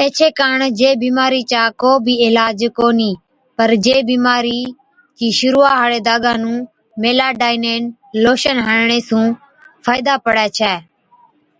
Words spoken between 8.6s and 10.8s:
هڻڻي سُون فائِدا پڙَي ڇَي۔